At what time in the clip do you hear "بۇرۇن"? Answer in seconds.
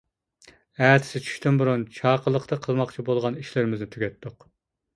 1.59-1.83